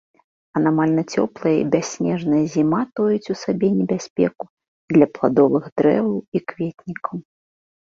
Анамальна 0.59 1.01
цёплая 1.17 1.51
і 1.59 1.67
бясснежная 1.75 2.39
зіма 2.55 2.79
тоіць 3.01 3.29
у 3.35 3.37
сабе 3.43 3.69
небяспеку 3.79 4.43
для 4.97 5.05
пладовых 5.15 5.63
дрэваў 5.77 6.19
і 6.37 6.45
кветнікаў. 6.51 7.15